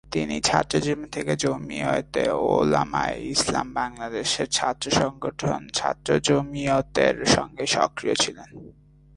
[0.11, 8.49] তিনি ছাত্রজীবন থেকে জমিয়তে উলামায়ে ইসলাম বাংলাদেশের ছাত্র সংগঠন ছাত্র জমিয়তের সঙ্গে সক্রিয় ছিলেন।